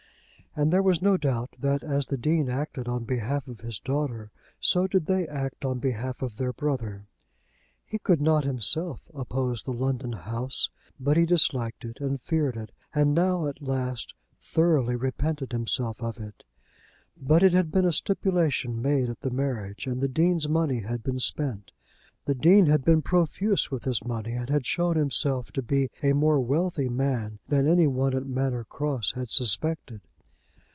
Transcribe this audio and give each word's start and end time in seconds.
And 0.53 0.69
there 0.73 0.83
was 0.83 1.01
no 1.01 1.15
doubt 1.15 1.55
that, 1.61 1.81
as 1.81 2.07
the 2.07 2.17
Dean 2.17 2.49
acted 2.49 2.85
on 2.89 3.05
behalf 3.05 3.47
of 3.47 3.61
his 3.61 3.79
daughter, 3.79 4.31
so 4.59 4.85
did 4.85 5.05
they 5.05 5.25
act 5.25 5.63
on 5.63 5.79
behalf 5.79 6.21
of 6.21 6.35
their 6.35 6.51
brother. 6.51 7.07
He 7.85 7.97
could 7.97 8.19
not 8.21 8.43
himself 8.43 8.99
oppose 9.13 9.63
the 9.63 9.71
London 9.71 10.11
house; 10.11 10.69
but 10.99 11.15
he 11.15 11.25
disliked 11.25 11.85
it 11.85 12.01
and 12.01 12.19
feared 12.21 12.57
it, 12.57 12.73
and 12.93 13.15
now, 13.15 13.47
at 13.47 13.61
last, 13.61 14.13
thoroughly 14.41 14.93
repented 14.97 15.53
himself 15.53 16.03
of 16.03 16.19
it. 16.19 16.43
But 17.15 17.43
it 17.43 17.53
had 17.53 17.71
been 17.71 17.85
a 17.85 17.93
stipulation 17.93 18.81
made 18.81 19.09
at 19.09 19.21
the 19.21 19.31
marriage; 19.31 19.87
and 19.87 20.01
the 20.01 20.09
Dean's 20.09 20.49
money 20.49 20.81
had 20.81 21.01
been 21.01 21.19
spent. 21.19 21.71
The 22.25 22.35
Dean 22.35 22.65
had 22.65 22.83
been 22.83 23.01
profuse 23.01 23.71
with 23.71 23.85
his 23.85 24.03
money, 24.03 24.33
and 24.33 24.49
had 24.49 24.65
shown 24.65 24.97
himself 24.97 25.53
to 25.53 25.61
be 25.61 25.89
a 26.03 26.11
more 26.11 26.41
wealthy 26.41 26.89
man 26.89 27.39
than 27.47 27.65
any 27.67 27.87
one 27.87 28.13
at 28.13 28.25
Manor 28.27 28.65
Cross 28.65 29.13
had 29.13 29.29
suspected. 29.29 30.01